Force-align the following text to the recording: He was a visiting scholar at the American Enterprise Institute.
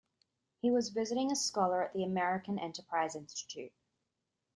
He 0.63 0.71
was 0.71 0.89
a 0.89 0.93
visiting 0.93 1.35
scholar 1.35 1.83
at 1.83 1.93
the 1.93 2.03
American 2.03 2.57
Enterprise 2.57 3.15
Institute. 3.15 3.71